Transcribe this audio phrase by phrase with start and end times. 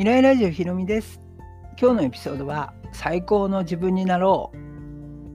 [0.00, 1.20] 未来ラジオひろみです。
[1.78, 4.56] 今日のエピソードは最高の自分になろう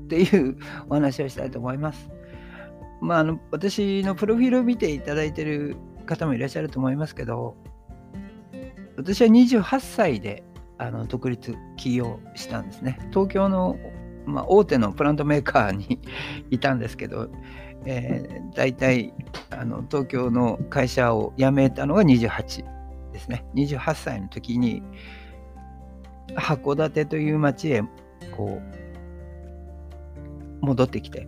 [0.05, 0.57] っていう
[0.89, 2.10] お話をしたいと思います。
[2.99, 7.56] まあ、あの私のプロフィールを見ていただいている方もいらっしゃると思いますけど、
[8.97, 10.43] 私は28歳で
[10.79, 12.97] あの独立起業したんですね。
[13.11, 13.78] 東京の、
[14.25, 15.99] まあ、大手のプラントメーカーに
[16.49, 17.29] いたんですけど、
[17.85, 19.13] えー、大体
[19.52, 22.66] あの東京の会社を辞めたのが28
[23.15, 23.45] ですね。
[23.55, 24.83] 28歳の時に
[26.35, 27.81] 函館という町へ
[28.35, 28.61] こ
[30.61, 31.27] う戻ってきて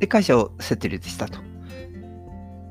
[0.00, 1.38] で会社を設立したと。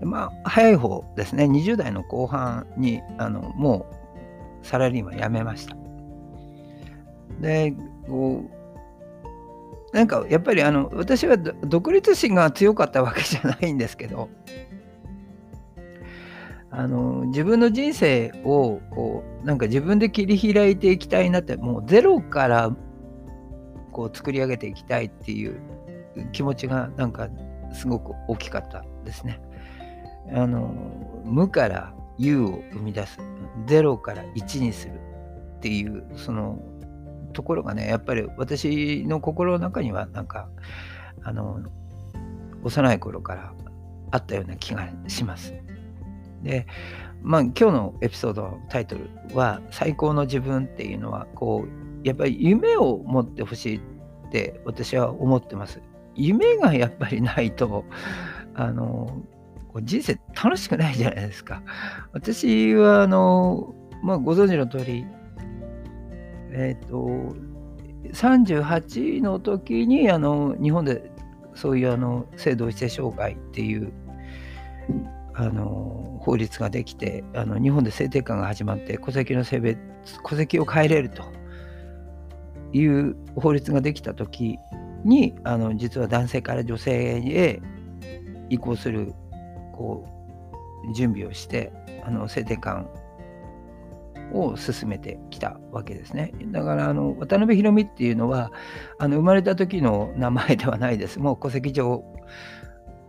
[0.04, 3.86] まあ早い方ですね20代の後半にあのも
[4.64, 5.78] うサラリーマン辞めました。
[7.40, 7.74] で
[8.08, 8.44] こ
[9.94, 14.30] うなんかやっぱりあの私は独立心が強かったわけじゃないんですけど
[16.74, 22.76] あの自分の人生をこうなんか自分で切り開いていきたいなってもうゼロから
[23.92, 25.60] こう作り上げていきたいっていう
[26.32, 27.28] 気持ちがなんか
[27.74, 29.42] すごく大きかったですね。
[30.34, 30.74] あの
[31.26, 33.20] 無から有を生み出す
[33.66, 34.94] ゼロから1にする
[35.58, 36.60] っていうその
[37.34, 40.48] ところがねやっぱり私の心の中にはなんか
[41.24, 41.60] あの
[42.64, 43.54] 幼い頃から
[44.12, 45.54] あったような気がします。
[46.44, 46.68] で
[47.22, 53.82] まあ今日のエピソードのタイトルは「最高の自分」っていうのはこうやっぱり夢を持ってほしいっ
[54.32, 55.82] て私は思ってます。
[56.16, 57.86] 夢がやっぱりないと
[58.56, 59.22] あの
[59.84, 61.64] 人生楽しくないじゃないですか。
[62.12, 65.06] 私はあの、まあ、ご存知の通り
[66.52, 67.36] えっ、ー、と
[68.14, 71.12] 38の時にあの日本で
[71.54, 73.92] そういうあの性同一性障害っていう
[75.34, 79.80] あの法律ができてあの日本で性転換が始まって戸籍の性別
[80.28, 81.24] 戸籍を変えれると
[82.74, 84.58] いう法律ができた時
[85.04, 87.60] にあの実は男性から女性へ
[88.50, 89.14] 移行する
[89.74, 90.06] こ
[90.90, 91.72] う準備をして
[92.06, 92.86] あの性転換
[94.34, 96.32] を進めてきたわけですね。
[96.52, 98.52] だからあの渡辺裕美っていうのは
[99.00, 101.20] あの生まれた時の名前ではないです。
[101.20, 102.04] もう戸籍上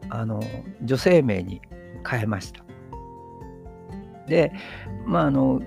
[0.08, 0.42] あの
[0.82, 1.60] 女性名に
[2.08, 2.64] 変えました。
[4.28, 4.52] で
[5.06, 5.60] まああの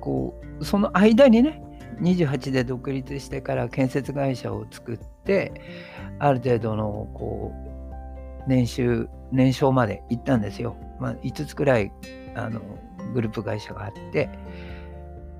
[0.00, 1.62] こうその間にね
[2.00, 5.52] 28で独立してから建設会社を作って
[6.18, 7.52] ある程度のこ
[8.46, 10.76] う年収年商まで行ったんですよ。
[10.98, 11.92] まあ、5つくらい
[12.34, 12.60] あの
[13.12, 14.30] グループ会社があって、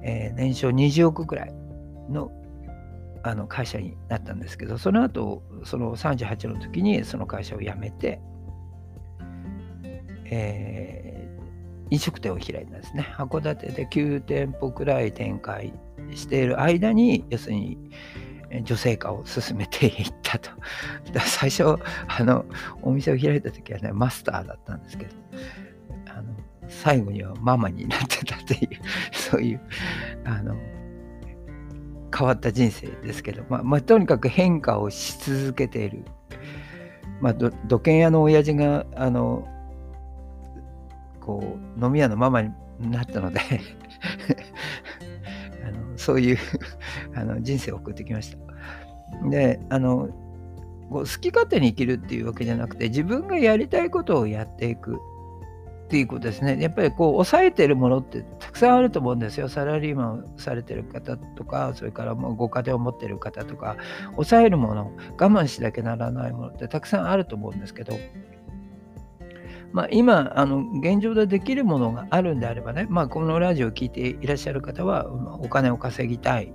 [0.02, 1.54] えー、年商20億くらい
[2.10, 2.30] の
[3.24, 8.20] あの会社になったんですけどその後その38の時にその会社を辞めて、
[10.24, 11.07] えー、
[11.90, 15.72] 飲食店を開いたんですね函館で9店舗くらい展開
[16.14, 17.78] している間に要するに
[18.62, 20.50] 女性化を進めていったと。
[21.20, 21.64] 最初
[22.06, 22.46] あの
[22.82, 25.10] お店を開いた時はねマスターだったんですけど
[26.06, 26.34] あの
[26.66, 28.68] 最後にはママになってたという
[29.12, 29.60] そういう
[30.24, 30.56] あの
[32.16, 36.04] 変わった人生ですけど、まあ、まあ、とにかく変化をし続けている、
[37.20, 39.46] まあ、土建屋の親父があの
[41.28, 42.50] こう飲み屋のママに
[42.80, 43.38] なったので
[45.62, 46.38] あのそういう
[47.14, 49.28] あの人生を送ってきました。
[49.28, 50.08] であの
[50.88, 54.98] こう好き勝手に生きるっていうわけじゃなくて自分がやりたいことをやっていくっ
[55.88, 56.56] ていうことですね。
[56.58, 59.50] やっぱりこう抑えてるものってたくさんあると思うんですよ。
[59.50, 63.76] サラリーマンをされてる方とか、それからもうご家庭を持ってる方とか、
[64.12, 67.92] 抑えるもの、我慢しなきゃならないものってたくさんあると思うんですけど、
[69.72, 75.06] まあ、今あの現状でできるものがあるんであればね、まあ、このラジオを聴いていらっしゃる方は
[75.40, 76.52] お金を稼ぎたい、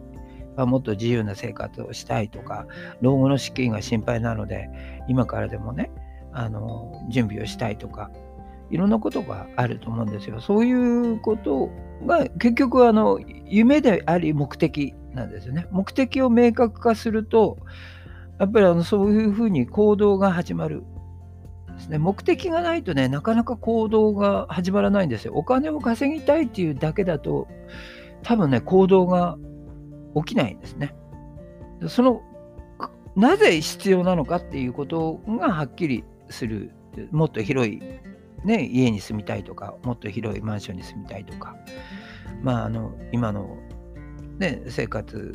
[0.55, 2.65] まあ、もっと自由な生活をしたいとか
[3.01, 4.69] 老後の資金が心配なので
[5.07, 5.91] 今からでもね
[6.33, 8.09] あの準備をしたいとか
[8.71, 10.41] いろんなことがあると思うんですよ。
[10.41, 11.69] そういうこと
[12.07, 15.67] が結局あの夢であり目的なんですよね。
[15.69, 17.57] 目的を明確化すると
[18.39, 20.83] やっぱりあのそういうふうに行動が始まる
[21.83, 21.97] ですね。
[21.97, 25.33] 目的がないとね、なかなか行動が始まらないんですよ。
[25.35, 27.47] お金を稼ぎたいっていうだけだと、
[28.23, 29.37] 多分ね、行動が
[30.15, 30.95] 起きないんですね。
[31.87, 32.21] その、
[33.15, 36.71] なぜ必要なのかっていうことがはっきりする。
[37.11, 37.81] もっと広い、
[38.43, 41.55] ね、家に住みたいとか、もっと広いマンションに住みたいとか、
[42.41, 43.57] まあ、あの、今の、
[44.37, 45.33] ね、生活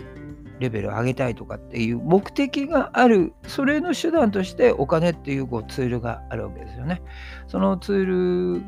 [0.58, 7.02] レベルを上げたいとかっていう目的がある、それの手段としてお金っていうこうツールがあるわけですよね。
[7.46, 8.62] そのツール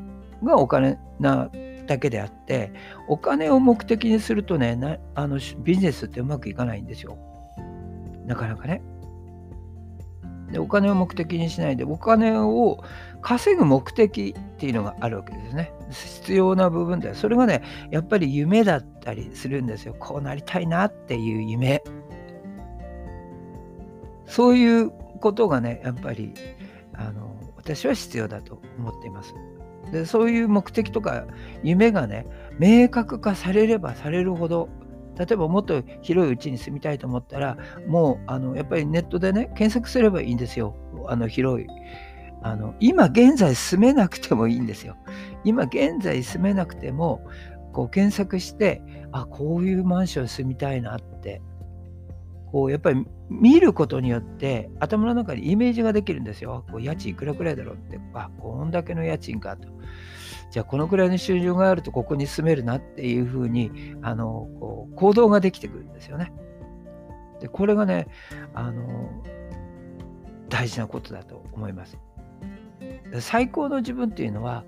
[0.47, 1.51] がお金な
[1.87, 2.73] だけであって
[3.09, 4.79] お金を目的にするとね
[5.15, 7.19] あのビジネスってうまくいかないんですよ。
[8.27, 8.83] なかなかね。
[10.51, 12.83] でお金を目的にしないでお金を
[13.21, 15.73] 稼ぐ目的っていうのがあるわけですね。
[15.91, 19.95] 必要な部分でそれがねやっぱり夢だったりするんですよ。
[19.99, 21.83] こうなりたいなっていう夢。
[24.27, 26.33] そういうことがねやっぱり
[26.95, 29.35] あの私は必要だと思っています。
[29.93, 31.27] でそういう目的とか
[31.63, 32.27] 夢がね
[32.59, 34.69] 明確化されればされるほど
[35.19, 40.77] 例えばもっと広いうちに住みたいと思ったらもうあのやっぱりネットでね検索すればいいんですよ
[41.09, 41.67] あの広い
[42.43, 44.97] あの今現在住めなくてもいいんですよ
[45.45, 47.23] 今現在住めなくても
[47.73, 51.43] こう検索してあこういうマンション住みたいなって
[52.51, 56.65] こうやっぱり見ることによって頭の中にイメージができるんですよ。
[56.71, 59.69] こう家賃いくらくらいだろうって、あこんだけの家賃かと。
[60.51, 66.33] じゃあこのくらいの収入があるとここに住めるなっていうふうにあのこう行動ができてくるんですよね。
[67.41, 68.09] でこれがね
[68.53, 69.11] あの
[70.49, 71.97] 大事なことだと思います。
[73.21, 74.65] 最高の自分っていうのは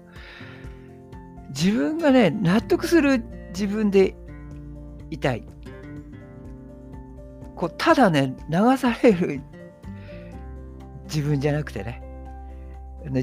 [1.49, 4.14] 自分がね納得する自分で
[5.11, 5.44] いたい。
[7.56, 9.40] こうただね流される
[11.05, 12.02] 自分じゃなくてね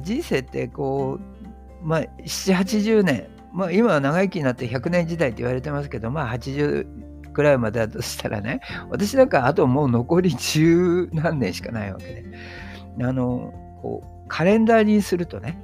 [0.01, 1.38] 人生ってこう
[1.81, 12.25] まあ780年まあ今は長生きになって100年時代って言われてますけどまあ80くらいまでだとしたらね私なんかあともう残り十何年しかないわけで
[13.01, 15.59] あのこうカレンダーにするとね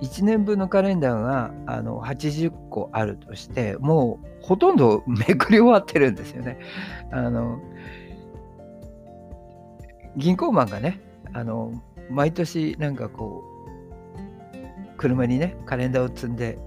[0.00, 6.58] 1年分のカレンダーがあの80個あるとしてもうほとんどめくり終わってるんですよね。
[7.10, 7.60] あの
[10.16, 11.00] 銀行マンがね
[11.32, 11.72] あの
[12.10, 13.57] 毎年なんかこう
[14.98, 16.58] 車にねカレンダーを積んで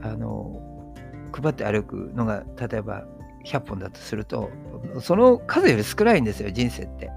[0.00, 0.94] あの
[1.32, 3.04] 配って歩くのが例えば
[3.44, 4.50] 100本だとすると
[5.00, 7.10] その数より少ないんですよ人生って。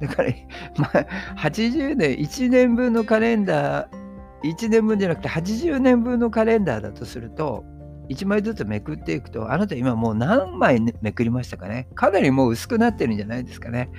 [0.00, 0.32] だから、
[0.76, 1.06] まあ、
[1.38, 4.02] 80年1年分のカレンダー
[4.42, 7.64] 1年分じゃなくて80年分のカレンダーだとすると、
[8.08, 13.90] 1枚ずつめくっていくと、あなた今もう何枚めくりましたかねかなりもう薄くなってるんじゃないですかね。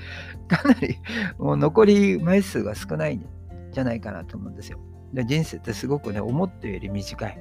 [0.48, 0.98] かなり
[1.38, 3.26] もう残り枚数が少ないん
[3.72, 4.80] じゃないかなと思うんですよ。
[5.13, 7.39] で人生ってすごくね、思ったより短い。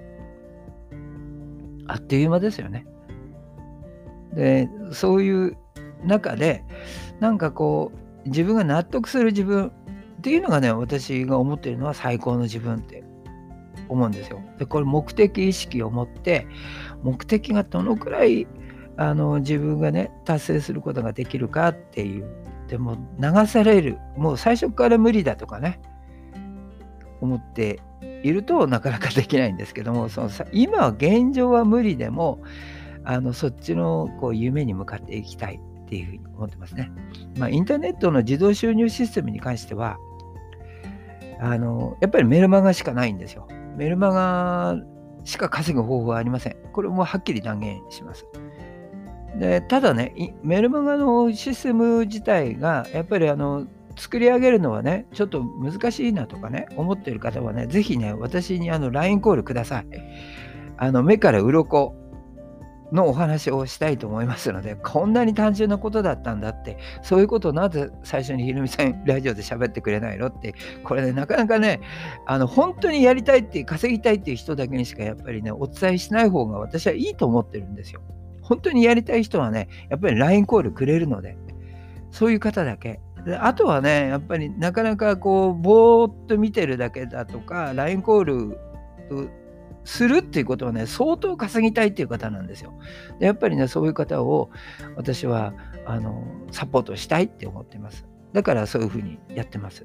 [1.86, 2.86] あっという間ですよね。
[4.34, 5.56] で、そういう
[6.04, 6.64] 中で、
[7.20, 7.92] なんかこ
[8.24, 13.02] う、自分が納得する自分っていうのがね、私が思ってるのは最高の自分って
[13.88, 14.40] 思うんですよ。
[14.58, 16.46] で、これ目的意識を持って、
[17.02, 18.46] 目的がどのくらい
[18.96, 22.26] あの自分がね、達成することができるかっていう。
[22.68, 23.98] でも流される。
[24.16, 25.80] もう最初から無理だとかね、
[27.22, 27.80] 思って
[28.22, 32.40] いるとなかなかできないんですけども、その今は現状は無理でも、
[33.04, 36.90] あのそっちのこう夢に向かっていきたいっていうふうに思ってますね。
[37.38, 39.98] まあ、インターネットの自動収入システムに関しては、
[41.40, 43.48] あの、やっぱりメルマガしかないんですよ。
[43.76, 44.76] メルマガ
[45.24, 46.56] しか稼ぐ方法はありません。
[46.72, 48.26] これもはっきり断言します。
[49.38, 53.66] でただね、メルマガのシステム自体が、やっぱりあの、
[53.96, 59.86] 作り上げるのはね、ちょっと難しいなとかね、思ってる方はね、ぜひね、私にあの LINE コールください。
[60.76, 61.94] あの、目から鱗
[62.92, 71.80] のお話をしたいと思いますので、こんなに単純なことだったんだって、そういうことをなぜ最初にひろみさん ラジオで喋ってくれないのって、これね、なかなかね、
[72.26, 78.02] あの本当にやりたいっていう、稼ぎたいっていう人だけにしかやっぱりね、お伝えしない方が私はいいと思ってるんですよ。
[78.42, 81.36] 本当にやりたい人はね、やっぱり LINE コールくれるので、
[82.10, 83.00] そういう方だけ。
[83.24, 88.58] であとはね、やっぱりなかなかこう、ぼーっと見てるだけだとか、LINE コール
[89.84, 92.72] するっていうことはね、相当稼ぎたいっていう方なんですよ。
[93.18, 94.50] でやっぱりね、そういう方を
[94.96, 95.54] 私は
[95.86, 98.06] あのサポートしたいって思ってます。
[98.32, 99.84] だからそういうふうにやってます。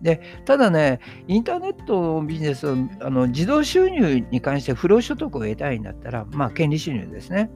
[0.00, 0.98] でただね、
[1.28, 2.74] インターネットビジネスあ
[3.08, 7.50] の自動収入に関して不労所得を得たいんだったら、まあ、権利収入ですね。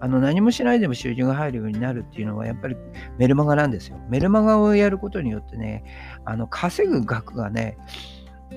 [0.00, 2.76] あの何もしないでも収入が入るようになるっていうのはやっぱり
[3.18, 3.98] メルマガなんですよ。
[4.08, 5.84] メルマガをやることによってね、
[6.24, 7.76] あの稼ぐ額がね、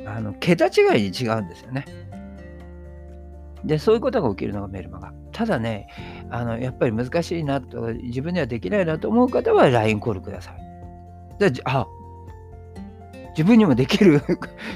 [0.06, 1.86] あの桁違いに違うんですよね。
[3.66, 5.14] で、そういうことが起きるのがメルマガ。
[5.32, 5.88] ただね、
[6.30, 11.52] あのやっぱり難しいなと、自分ではできないなと思う方は LINE コールください。
[11.52, 11.88] であ
[13.32, 14.22] 自分にもできる、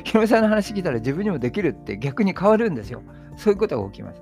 [0.03, 3.01] ひろみさんの話聞いたら自分にもできるって逆に変わるんですよ。
[3.35, 4.21] そういうことが起きます。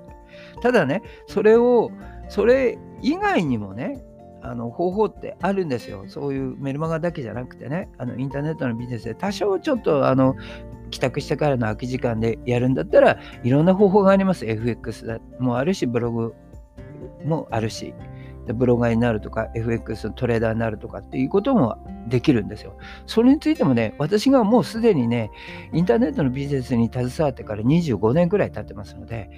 [0.60, 1.90] ただね、それを、
[2.28, 4.02] それ以外にもね、
[4.42, 6.04] あの方法ってあるんですよ。
[6.06, 10.36] そういうメルマガだけじゃなくてね、あのインターネットのビジネスで多少ちょっとあの
[10.90, 14.44] 帰宅してからの空き時間でやるんだったらいろんな方法があります。
[14.44, 16.34] FX もあるし、ブログ
[17.24, 17.94] もあるし。
[18.52, 21.78] ブロガーになるとか FX のトレーダーになるとかっていうことも
[22.08, 22.76] できるんですよ。
[23.06, 25.30] それについてもね、私がもうすでにね、
[25.72, 29.30] インターネットのビジネスに携わってから25年くらい経ってますので、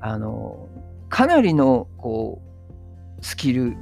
[0.00, 0.68] あの、
[1.14, 3.76] かなりのこうスキル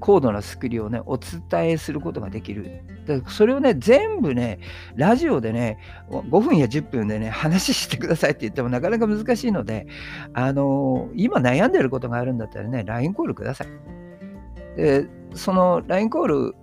[0.00, 2.82] 高度なスキルをね、お伝えすることができる。
[3.06, 4.58] でそれをね、全部ね、
[4.96, 5.78] ラジオでね、
[6.10, 9.86] 5分や10分でね、話してくださいって言ってもなかなか難しいので、
[10.34, 13.68] あの今悩んでることがあるんだったらね、LINE コールください。
[14.76, 16.54] で、その LINE コール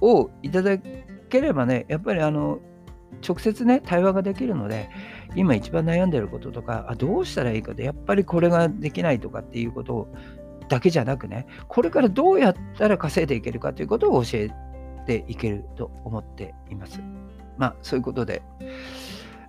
[0.00, 2.58] をいただければね、やっぱりあの、
[3.26, 4.88] 直接ね、対話ができるので、
[5.34, 10.08] 今一番悩んでることとか、あどうしたらいいかで、やっぱりこれができないとかっていうこと
[10.68, 14.50] だけじゃなくね、これからどうやったら稼いでいけるかということを教え
[15.06, 17.00] ていけると思っています。
[17.56, 18.42] まあ、そういうことで、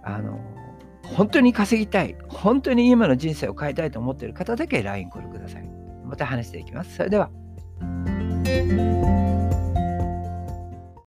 [0.04, 0.40] あの、
[1.04, 5.70] 本当に稼ぎたい、本当に今の人生を変えたいと思っている方だけ LINE コールください。
[6.04, 6.96] また話していきます。
[6.96, 7.30] それでは。